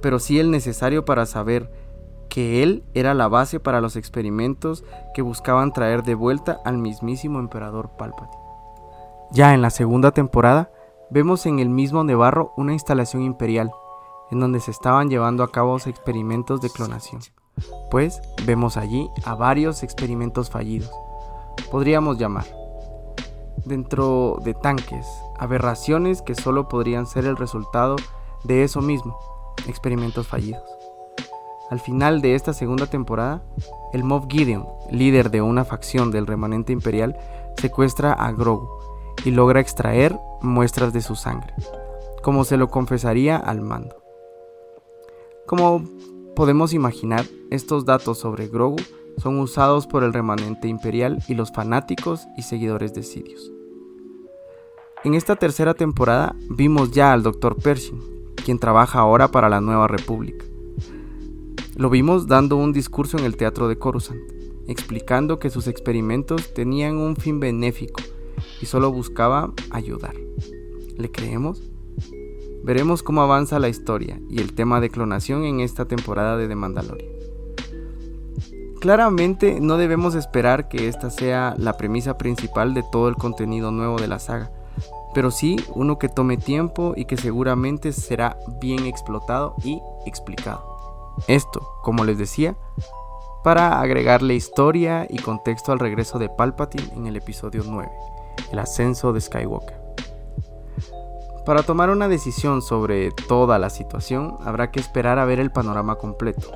pero 0.02 0.20
sí 0.20 0.40
el 0.40 0.52
necesario 0.52 1.04
para 1.04 1.26
saber 1.26 1.72
que 2.30 2.62
él 2.62 2.84
era 2.94 3.16
la 3.16 3.28
base 3.28 3.60
para 3.60 3.82
los 3.82 3.96
experimentos 3.96 4.84
que 5.16 5.24
buscaban 5.24 5.74
traer 5.74 6.04
de 6.04 6.14
vuelta 6.14 6.60
al 6.64 6.78
mismísimo 6.78 7.40
emperador 7.40 7.90
Palpatine. 7.98 8.38
Ya 9.32 9.56
en 9.56 9.64
la 9.64 9.72
segunda 9.72 10.12
temporada, 10.12 10.70
vemos 11.10 11.48
en 11.48 11.58
el 11.58 11.70
mismo 11.70 12.04
Nevarro 12.04 12.54
una 12.56 12.74
instalación 12.74 13.24
imperial, 13.24 13.72
en 14.34 14.40
donde 14.40 14.60
se 14.60 14.72
estaban 14.72 15.10
llevando 15.10 15.44
a 15.44 15.52
cabo 15.52 15.78
experimentos 15.78 16.60
de 16.60 16.70
clonación, 16.70 17.22
pues 17.90 18.22
vemos 18.46 18.78
allí 18.78 19.10
a 19.24 19.36
varios 19.36 19.84
experimentos 19.84 20.50
fallidos, 20.50 20.92
podríamos 21.72 22.18
llamar, 22.18 22.46
dentro 23.64 24.40
de 24.44 24.54
tanques, 24.54 25.08
aberraciones 25.38 26.22
que 26.22 26.36
solo 26.36 26.68
podrían 26.68 27.06
ser 27.06 27.26
el 27.26 27.38
resultado 27.38 27.96
de 28.44 28.64
eso 28.64 28.82
mismo, 28.82 29.18
experimentos 29.68 30.28
fallidos. 30.28 30.64
Al 31.70 31.80
final 31.80 32.22
de 32.22 32.36
esta 32.36 32.54
segunda 32.54 32.88
temporada, 32.88 33.42
el 33.94 34.04
Moff 34.04 34.26
Gideon, 34.28 34.66
líder 34.92 35.32
de 35.32 35.42
una 35.42 35.64
facción 35.64 36.12
del 36.12 36.28
remanente 36.28 36.74
imperial, 36.74 37.18
secuestra 37.58 38.14
a 38.14 38.32
Grogu 38.32 38.68
y 39.24 39.32
logra 39.32 39.60
extraer 39.60 40.20
muestras 40.42 40.92
de 40.92 41.02
su 41.02 41.16
sangre, 41.16 41.54
como 42.22 42.44
se 42.44 42.58
lo 42.58 42.70
confesaría 42.70 43.38
al 43.38 43.62
mando. 43.62 44.03
Como 45.46 45.84
podemos 46.36 46.74
imaginar, 46.74 47.26
estos 47.50 47.86
datos 47.86 48.18
sobre 48.18 48.48
Grogu 48.48 48.78
son 49.18 49.40
usados 49.40 49.88
por 49.88 50.04
el 50.04 50.14
remanente 50.14 50.70
imperial 50.70 51.22
y 51.28 51.36
los 51.36 51.52
fanáticos 51.52 52.22
y 52.38 52.44
seguidores 52.44 52.94
de 52.94 53.04
Sidious. 53.04 53.52
En 55.04 55.16
esta 55.16 55.36
tercera 55.36 55.74
temporada 55.74 56.34
vimos 56.50 56.92
ya 56.92 57.12
al 57.12 57.24
Dr. 57.24 57.58
Pershing, 57.58 58.02
quien 58.46 58.58
trabaja 58.58 59.00
ahora 59.00 59.28
para 59.28 59.50
la 59.50 59.60
Nueva 59.60 59.90
República. 59.90 60.46
Lo 61.76 61.90
vimos 61.90 62.28
dando 62.28 62.56
un 62.56 62.72
discurso 62.72 63.18
en 63.18 63.26
el 63.26 63.36
Teatro 63.36 63.68
de 63.68 63.78
Coruscant, 63.78 64.22
explicando 64.68 65.40
que 65.40 65.50
sus 65.50 65.68
experimentos 65.68 66.54
tenían 66.54 66.98
un 66.98 67.18
fin 67.18 67.42
benéfico 67.42 68.02
y 68.62 68.66
solo 68.66 68.94
buscaba 68.94 69.52
ayudar. 69.72 70.16
¿Le 70.98 71.12
creemos? 71.12 71.73
Veremos 72.64 73.04
cómo 73.04 73.22
avanza 73.22 73.60
la 73.60 73.68
historia 73.68 74.22
y 74.30 74.40
el 74.40 74.54
tema 74.54 74.80
de 74.80 74.90
clonación 74.90 75.44
en 75.44 75.60
esta 75.60 75.84
temporada 75.84 76.38
de 76.38 76.48
The 76.48 76.56
Mandalorian. 76.56 77.12
Claramente 78.80 79.60
no 79.60 79.78
debemos 79.78 80.16
esperar 80.16 80.70
que 80.70 80.88
esta 80.88 81.10
sea 81.10 81.56
la 81.58 81.76
premisa 81.76 82.18
principal 82.18 82.74
de 82.74 82.84
todo 82.90 83.10
el 83.10 83.16
contenido 83.16 83.72
nuevo 83.72 83.98
de 83.98 84.08
la 84.08 84.20
saga, 84.20 84.52
pero 85.14 85.30
sí 85.30 85.58
uno 85.76 86.00
que 86.00 86.08
tome 86.08 86.38
tiempo 86.38 86.94
y 86.96 87.04
que 87.04 87.18
seguramente 87.18 87.92
será 87.92 88.38
bien 88.62 88.86
explotado 88.86 89.56
y 89.64 89.82
explicado. 90.06 91.14
Esto, 91.28 91.62
como 91.82 92.06
les 92.06 92.18
decía, 92.18 92.56
para 93.44 93.82
agregarle 93.82 94.36
historia 94.36 95.06
y 95.10 95.20
contexto 95.20 95.74
al 95.74 95.80
regreso 95.80 96.18
de 96.18 96.30
Palpatine 96.30 96.94
en 96.96 97.08
el 97.08 97.18
episodio 97.18 97.64
9, 97.66 97.92
el 98.54 98.60
ascenso 98.60 99.12
de 99.12 99.20
Skywalker. 99.20 99.83
Para 101.46 101.64
tomar 101.64 101.90
una 101.90 102.08
decisión 102.08 102.62
sobre 102.62 103.12
toda 103.12 103.60
la 103.60 103.70
situación, 103.70 104.38
habrá 104.46 104.72
que 104.72 104.80
esperar 104.80 105.20
a 105.20 105.26
ver 105.26 105.42
el 105.42 105.52
panorama 105.52 105.96
completo, 105.96 106.52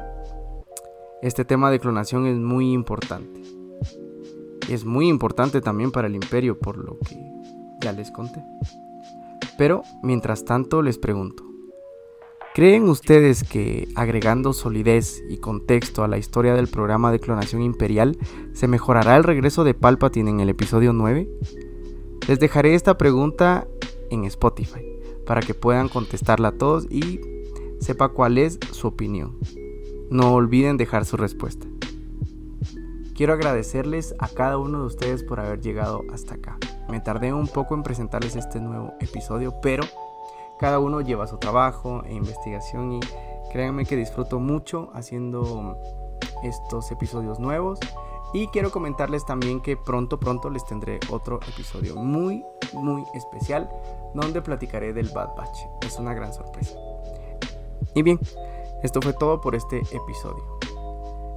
este 1.21 1.43
tema 1.43 1.71
de 1.71 1.80
clonación 1.80 2.26
es 2.26 2.38
muy 2.38 2.71
importante. 2.71 3.41
Es 4.69 4.86
muy 4.86 5.08
importante 5.08 5.60
también 5.60 5.91
para 5.91 6.08
el 6.08 6.15
imperio, 6.15 6.58
por 6.60 6.78
lo 6.78 7.00
que 7.00 7.19
ya 7.82 7.91
les 7.91 8.12
conté. 8.12 8.43
Pero, 9.58 9.82
mientras 10.04 10.45
tanto, 10.45 10.82
les 10.82 10.97
pregunto, 10.97 11.43
¿creen 12.54 12.88
ustedes 12.88 13.43
que 13.43 13.89
agregando 13.95 14.54
solidez 14.54 15.21
y 15.28 15.38
contexto 15.38 16.04
a 16.04 16.08
la 16.08 16.17
historia 16.17 16.54
del 16.54 16.67
programa 16.67 17.12
de 17.12 17.19
clonación 17.19 17.62
imperial 17.62 18.17
se 18.54 18.67
mejorará 18.67 19.17
el 19.17 19.23
regreso 19.23 19.63
de 19.63 19.73
Palpatine 19.73 20.30
en 20.30 20.39
el 20.39 20.50
episodio 20.50 20.93
9? 20.93 21.28
Les 22.28 22.39
dejaré 22.39 22.76
esta 22.76 22.97
pregunta 22.97 23.67
en 24.10 24.26
Spotify 24.26 24.86
para 25.26 25.41
que 25.41 25.54
puedan 25.54 25.89
contestarla 25.89 26.50
a 26.50 26.58
todos 26.58 26.88
y 26.89 27.20
sepa 27.80 28.10
cuál 28.10 28.38
es 28.38 28.60
su 28.72 28.88
opinión. 28.88 29.38
No 30.10 30.34
olviden 30.34 30.78
dejar 30.78 31.06
su 31.06 31.17
respuesta. 31.17 31.67
Quiero 33.15 33.34
agradecerles 33.34 34.15
a 34.20 34.30
cada 34.30 34.58
uno 34.58 34.80
de 34.80 34.86
ustedes 34.86 35.24
por 35.24 35.39
haber 35.39 35.60
llegado 35.60 36.04
hasta 36.13 36.36
acá. 36.36 36.58
Me 36.88 37.02
tardé 37.02 37.34
un 37.34 37.48
poco 37.48 37.74
en 37.76 37.84
presentarles 37.84 38.36
este 38.36 38.62
nuevo 38.62 38.93
episodio, 39.00 39.56
pero 39.62 39.84
cada 40.60 40.80
uno 40.80 41.02
lleva 41.02 41.28
su 41.28 41.38
trabajo 41.38 42.04
e 42.06 42.13
investigación 42.13 42.93
y 42.93 43.00
créanme 43.52 43.86
que 43.86 43.96
disfruto 43.96 44.39
mucho 44.39 44.89
haciendo 44.93 45.78
estos 46.43 46.91
episodios 46.91 47.39
nuevos. 47.39 47.80
Y 48.34 48.48
quiero 48.48 48.72
comentarles 48.72 49.26
también 49.26 49.62
que 49.62 49.78
pronto, 49.78 50.20
pronto 50.20 50.50
les 50.50 50.66
tendré 50.66 51.00
otro 51.10 51.40
episodio 51.48 51.96
muy, 51.96 52.44
muy 52.74 53.04
especial 53.13 53.70
donde 54.13 54.42
platicaré 54.42 54.94
del 54.94 55.10
Bad 55.10 55.36
Batch. 55.36 55.58
Es 55.82 55.98
una 55.98 56.13
gran 56.13 56.34
sorpresa. 56.34 56.78
Y 57.94 58.04
bien, 58.04 58.20
esto 58.84 59.02
fue 59.02 59.13
todo 59.13 59.42
por 59.42 59.56
este 59.56 59.80
episodio. 59.92 60.60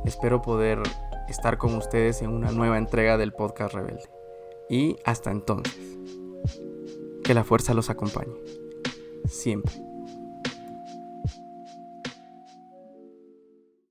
Espero 0.05 0.43
poder 0.43 0.83
estar 1.29 1.59
con 1.59 1.75
ustedes 1.75 2.23
en 2.23 2.31
una 2.31 2.51
nueva 2.51 2.79
entrega 2.79 3.17
del 3.17 3.33
podcast 3.33 3.75
Rebelde. 3.75 4.11
Y 4.69 4.97
hasta 5.05 5.31
entonces, 5.31 5.79
que 7.23 7.35
la 7.35 7.45
fuerza 7.45 7.75
los 7.75 7.91
acompañe. 7.91 8.35
Siempre. 9.27 9.90